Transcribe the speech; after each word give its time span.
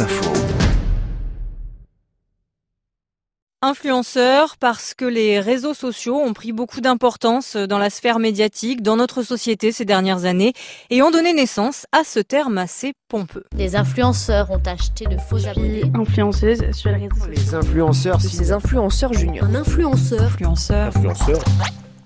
Info. 0.00 0.32
Influenceurs 3.62 4.56
parce 4.58 4.92
que 4.94 5.04
les 5.04 5.38
réseaux 5.38 5.72
sociaux 5.72 6.16
ont 6.16 6.32
pris 6.32 6.52
beaucoup 6.52 6.80
d'importance 6.80 7.56
dans 7.56 7.78
la 7.78 7.90
sphère 7.90 8.18
médiatique, 8.18 8.82
dans 8.82 8.96
notre 8.96 9.22
société 9.22 9.70
ces 9.72 9.84
dernières 9.84 10.24
années 10.24 10.52
et 10.90 11.02
ont 11.02 11.10
donné 11.10 11.32
naissance 11.32 11.86
à 11.92 12.02
ce 12.02 12.18
terme 12.18 12.58
assez 12.58 12.92
pompeux. 13.08 13.44
Des 13.54 13.76
influenceurs 13.76 14.50
ont 14.50 14.62
acheté 14.66 15.04
de 15.06 15.16
faux 15.16 15.46
abonnés. 15.46 15.84
Influenceuse 15.94 16.70
sur 16.72 16.90
les 16.90 16.96
réseaux 16.96 17.16
sociaux. 17.16 17.32
Les 17.32 17.54
influenceurs, 17.54 18.18
Des 18.18 18.52
influenceurs 18.52 19.12
juniors. 19.12 19.44
Un 19.44 19.54
influenceur. 19.54 20.22
Influenceurs. 20.22 20.88
influenceurs, 20.88 21.44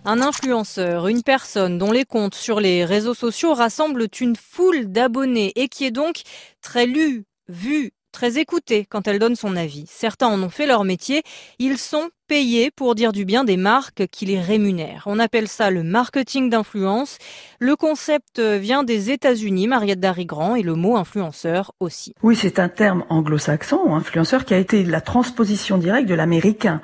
Un 0.05 0.20
influenceur, 0.20 1.09
une 1.09 1.23
personne 1.23 1.79
dont 1.79 1.93
les 1.93 2.05
comptes 2.05 2.34
sur 2.34 2.61
les 2.61 2.84
réseaux 2.84 3.14
sociaux 3.14 3.55
rassemblent 3.55 4.09
une 4.20 4.36
foule 4.36 4.93
d'abonnés 4.93 5.52
et 5.57 5.68
qui 5.68 5.84
est 5.86 5.91
donc 5.91 6.23
très 6.61 6.86
lu, 6.86 7.25
vu, 7.48 7.93
très 8.12 8.38
écouté 8.38 8.87
quand 8.87 9.07
elle 9.09 9.19
donne 9.19 9.37
son 9.37 9.57
avis. 9.57 9.87
Certains 9.88 10.29
en 10.29 10.43
ont 10.43 10.51
fait 10.51 10.66
leur 10.66 10.84
métier, 10.84 11.23
ils 11.59 11.79
sont 11.79 12.11
payés 12.28 12.70
pour 12.70 12.95
dire 12.95 13.12
du 13.12 13.24
bien 13.24 13.42
des 13.42 13.56
marques 13.56 14.06
qui 14.12 14.27
les 14.27 14.41
rémunèrent. 14.41 15.05
On 15.06 15.18
appelle 15.18 15.48
ça 15.48 15.70
le 15.70 15.82
marketing 15.82 16.51
d'influence. 16.51 17.18
Le 17.59 17.74
concept 17.74 18.38
vient 18.38 18.84
des 18.84 19.10
États-Unis, 19.10 19.66
Mariette 19.66 19.98
Darigrand, 19.98 20.54
et 20.54 20.62
le 20.62 20.74
mot 20.74 20.96
influenceur 20.96 21.73
aussi. 21.80 22.14
Oui, 22.23 22.37
c'est 22.37 22.59
un 22.59 22.68
terme 22.68 23.04
anglo-saxon, 23.09 23.95
influenceur, 23.95 24.45
qui 24.45 24.54
a 24.54 24.59
été 24.59 24.84
la 24.84 25.01
transposition 25.01 25.78
directe 25.78 26.09
de 26.09 26.14
l'américain. 26.14 26.80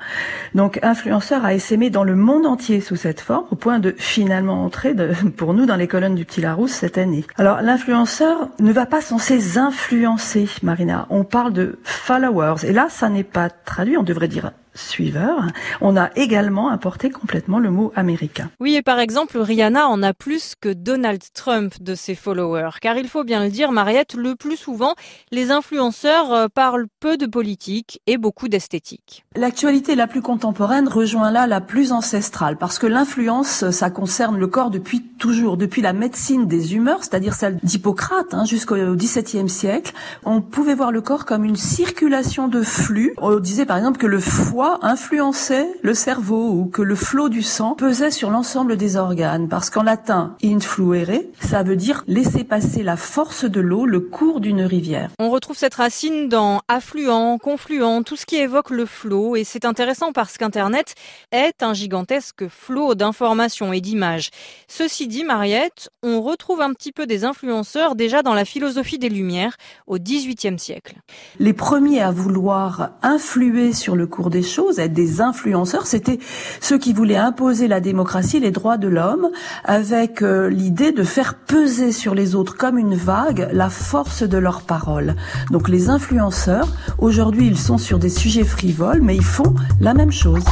Donc, 0.55 0.79
influenceur 0.81 1.45
a 1.45 1.53
essaimé 1.53 1.89
dans 1.89 2.03
le 2.03 2.15
monde 2.15 2.45
entier 2.45 2.81
sous 2.81 2.95
cette 2.95 3.21
forme, 3.21 3.45
au 3.51 3.55
point 3.55 3.79
de 3.79 3.93
finalement 3.97 4.65
entrer 4.65 4.93
de- 4.93 5.13
pour 5.37 5.53
nous 5.53 5.65
dans 5.65 5.75
les 5.75 5.87
colonnes 5.87 6.15
du 6.15 6.25
Petit 6.25 6.41
Larousse 6.41 6.71
cette 6.71 6.97
année. 6.97 7.23
Alors, 7.37 7.61
l'influenceur 7.61 8.49
ne 8.59 8.73
va 8.73 8.85
pas 8.87 9.01
censé 9.01 9.57
influencer, 9.57 10.47
Marina. 10.63 11.05
On 11.11 11.23
parle 11.23 11.53
de 11.53 11.79
followers. 11.83 12.65
Et 12.65 12.73
là, 12.73 12.87
ça 12.89 13.09
n'est 13.09 13.23
pas 13.23 13.49
traduit, 13.49 13.97
on 13.97 14.03
devrait 14.03 14.27
dire 14.27 14.51
suiveur. 14.75 15.47
On 15.81 15.97
a 15.97 16.09
également 16.15 16.69
importé 16.69 17.09
complètement 17.09 17.59
le 17.59 17.71
mot 17.71 17.91
américain. 17.95 18.51
Oui, 18.59 18.75
et 18.75 18.81
par 18.81 18.99
exemple, 18.99 19.37
Rihanna 19.37 19.87
en 19.87 20.03
a 20.03 20.13
plus 20.13 20.53
que 20.59 20.69
Donald 20.69 21.21
Trump 21.33 21.73
de 21.81 21.95
ses 21.95 22.15
followers. 22.15 22.77
Car 22.81 22.97
il 22.97 23.07
faut 23.07 23.23
bien 23.23 23.43
le 23.43 23.49
dire, 23.49 23.71
Mariette, 23.71 24.13
le 24.13 24.35
plus 24.35 24.57
souvent, 24.57 24.93
les 25.31 25.51
influenceurs 25.51 26.31
euh, 26.33 26.47
parlent 26.53 26.87
peu 26.99 27.17
de 27.17 27.25
politique 27.25 28.01
et 28.07 28.17
beaucoup 28.17 28.47
d'esthétique. 28.47 29.25
L'actualité 29.35 29.95
la 29.95 30.07
plus 30.07 30.21
contemporaine 30.21 30.87
rejoint 30.87 31.31
là 31.31 31.47
la 31.47 31.61
plus 31.61 31.91
ancestrale, 31.91 32.57
parce 32.57 32.79
que 32.79 32.87
l'influence, 32.87 33.69
ça 33.71 33.89
concerne 33.89 34.37
le 34.37 34.47
corps 34.47 34.69
depuis 34.69 35.01
toujours, 35.25 35.57
depuis 35.57 35.81
la 35.81 35.91
médecine 35.91 36.47
des 36.47 36.75
humeurs, 36.75 36.99
c'est-à-dire 37.01 37.33
celle 37.33 37.57
d'Hippocrate, 37.63 38.35
hein, 38.35 38.45
jusqu'au 38.45 38.75
XVIIe 38.75 39.49
siècle. 39.49 39.91
On 40.23 40.39
pouvait 40.39 40.75
voir 40.75 40.91
le 40.91 41.01
corps 41.01 41.25
comme 41.25 41.43
une 41.43 41.55
circulation 41.55 42.47
de 42.47 42.61
flux. 42.61 43.15
On 43.17 43.39
disait 43.39 43.65
par 43.65 43.77
exemple 43.77 43.97
que 43.97 44.05
le 44.05 44.19
foie 44.19 44.77
influençait 44.83 45.67
le 45.81 45.95
cerveau 45.95 46.51
ou 46.51 46.65
que 46.65 46.83
le 46.83 46.93
flot 46.93 47.29
du 47.29 47.41
sang 47.41 47.73
pesait 47.73 48.11
sur 48.11 48.29
l'ensemble 48.29 48.77
des 48.77 48.97
organes, 48.97 49.47
parce 49.49 49.71
qu'en 49.71 49.81
latin, 49.81 50.35
influere, 50.43 51.23
ça 51.39 51.63
veut 51.63 51.75
dire 51.75 52.03
laisser 52.05 52.43
passer 52.43 52.83
la 52.83 52.95
force 52.95 53.45
de 53.45 53.61
l'eau, 53.61 53.87
le 53.87 54.01
cours 54.01 54.39
d'une 54.39 54.61
rivière. 54.61 55.09
On 55.17 55.31
retrouve 55.31 55.57
cette 55.57 55.73
racine 55.73 56.29
dans 56.29 56.61
affluent, 56.67 57.39
confluent, 57.39 58.03
tout 58.05 58.15
ce 58.15 58.27
qui 58.27 58.35
évoque 58.35 58.69
le 58.69 58.85
flot. 58.85 59.35
Et 59.35 59.43
c'est 59.43 59.65
intéressant 59.65 60.13
parce 60.13 60.37
qu'Internet 60.37 60.93
est 61.31 61.63
un 61.63 61.73
gigantesque 61.73 62.47
flot 62.47 62.93
d'informations 62.93 63.73
et 63.73 63.81
d'images. 63.81 64.29
Ceci 64.67 65.07
dit, 65.07 65.14
Mariette, 65.23 65.89
on 66.03 66.21
retrouve 66.21 66.61
un 66.61 66.73
petit 66.73 66.91
peu 66.91 67.05
des 67.05 67.23
influenceurs 67.23 67.95
déjà 67.95 68.23
dans 68.23 68.33
la 68.33 68.45
philosophie 68.45 68.97
des 68.97 69.09
Lumières 69.09 69.55
au 69.87 69.97
XVIIIe 69.97 70.59
siècle. 70.59 70.95
Les 71.39 71.53
premiers 71.53 72.01
à 72.01 72.11
vouloir 72.11 72.91
influer 73.01 73.73
sur 73.73 73.95
le 73.95 74.07
cours 74.07 74.29
des 74.29 74.43
choses, 74.43 74.79
être 74.79 74.93
des 74.93 75.21
influenceurs, 75.21 75.87
c'était 75.87 76.19
ceux 76.59 76.77
qui 76.77 76.93
voulaient 76.93 77.15
imposer 77.15 77.67
la 77.67 77.79
démocratie, 77.79 78.39
les 78.39 78.51
droits 78.51 78.77
de 78.77 78.87
l'homme, 78.87 79.29
avec 79.63 80.21
euh, 80.21 80.49
l'idée 80.49 80.91
de 80.91 81.03
faire 81.03 81.35
peser 81.35 81.91
sur 81.91 82.15
les 82.15 82.35
autres 82.35 82.57
comme 82.57 82.77
une 82.77 82.95
vague 82.95 83.49
la 83.53 83.69
force 83.69 84.23
de 84.23 84.37
leurs 84.37 84.61
paroles. 84.61 85.15
Donc 85.51 85.69
les 85.69 85.89
influenceurs, 85.89 86.67
aujourd'hui 86.97 87.47
ils 87.47 87.59
sont 87.59 87.77
sur 87.77 87.99
des 87.99 88.09
sujets 88.09 88.43
frivoles, 88.43 89.01
mais 89.01 89.15
ils 89.15 89.23
font 89.23 89.55
la 89.79 89.93
même 89.93 90.11
chose. 90.11 90.43